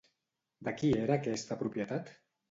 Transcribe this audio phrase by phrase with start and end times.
[0.69, 2.11] De qui era aquesta propietat?